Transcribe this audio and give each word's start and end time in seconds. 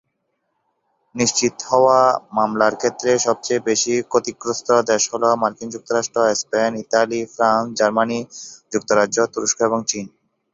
নিশ্চিত 1.15 1.55
হওয়া 1.69 1.99
মামলার 2.37 2.73
ক্ষেত্রে 2.75 3.11
সবচেয়ে 3.19 3.65
বেশি 3.69 3.93
ক্ষতিগ্রস্ত 4.11 4.67
দেশ 4.89 5.03
হ'ল 5.11 5.23
মার্কিন 5.41 5.69
যুক্তরাষ্ট্র, 5.71 6.19
স্পেন, 6.41 6.71
ইতালি, 6.83 7.21
ফ্রান্স, 7.33 7.67
জার্মানি, 7.79 8.19
যুক্তরাজ্য, 8.71 9.17
তুরস্ক 9.33 9.57
এবং 9.67 9.79
চীন। 9.87 10.05